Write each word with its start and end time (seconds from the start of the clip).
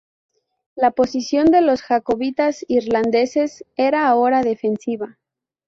La 0.73 0.89
posición 0.89 1.51
de 1.51 1.61
los 1.61 1.83
jacobitas 1.83 2.65
irlandeses 2.67 3.63
era 3.77 4.07
ahora 4.09 4.41
defensiva. 4.41 5.19